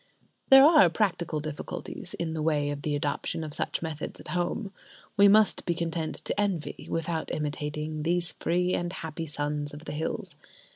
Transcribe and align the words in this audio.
There 0.49 0.65
are 0.65 0.89
practical 0.89 1.39
difficulties 1.39 2.15
in 2.15 2.33
the 2.33 2.41
way 2.41 2.71
of 2.71 2.81
the 2.81 2.95
adoption 2.95 3.43
of 3.43 3.53
such 3.53 3.83
methods 3.83 4.19
at 4.19 4.29
home. 4.29 4.73
We 5.15 5.27
must 5.27 5.63
be 5.63 5.75
content 5.75 6.15
to 6.25 6.41
envy, 6.41 6.87
without 6.89 7.29
imitating, 7.31 8.01
these 8.01 8.31
free 8.39 8.73
and 8.73 8.91
happy 8.91 9.27
sons 9.27 9.75
of 9.75 9.85
the 9.85 9.91
hills. 9.91 10.33